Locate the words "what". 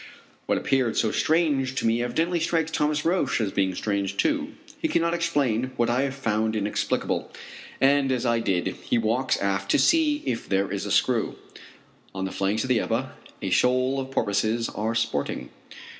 0.47-0.57, 5.77-5.91